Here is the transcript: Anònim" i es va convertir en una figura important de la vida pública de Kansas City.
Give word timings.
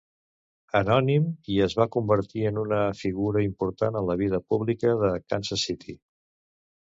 Anònim" 0.77 1.27
i 1.55 1.59
es 1.65 1.75
va 1.79 1.85
convertir 1.95 2.45
en 2.51 2.57
una 2.61 2.79
figura 3.01 3.43
important 3.49 3.99
de 3.99 4.03
la 4.09 4.17
vida 4.23 4.41
pública 4.55 4.97
de 5.05 5.13
Kansas 5.35 5.67
City. 5.71 5.97